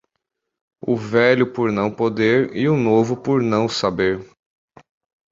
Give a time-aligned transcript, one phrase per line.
[0.83, 4.19] o velho por não poder e o novo por não saber